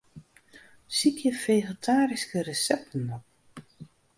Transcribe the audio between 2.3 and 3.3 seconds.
resepten op.